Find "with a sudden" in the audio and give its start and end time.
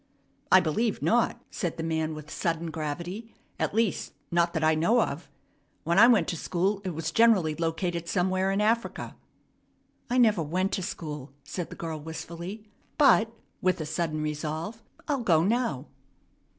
13.61-14.21